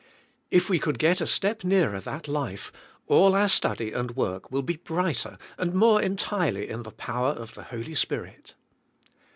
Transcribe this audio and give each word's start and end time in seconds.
If 0.49 0.67
we 0.67 0.79
could 0.79 0.97
get 0.97 1.21
a 1.21 1.27
step 1.27 1.63
nearer 1.63 1.99
that 1.99 2.27
life 2.27 2.71
all 3.05 3.35
our 3.35 3.47
study 3.47 3.91
and 3.91 4.15
work 4.15 4.51
will 4.51 4.63
be 4.63 4.77
brighter 4.77 5.37
and 5.59 5.75
more 5.75 6.01
entirely 6.01 6.67
in 6.69 6.81
the 6.81 6.89
power 6.91 7.33
of 7.33 7.53
the 7.53 7.65
Holy 7.65 7.93
Spirit. 7.93 8.55